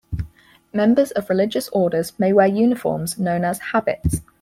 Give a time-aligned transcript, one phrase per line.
[0.73, 4.21] Members of religious orders may wear uniforms known as habits.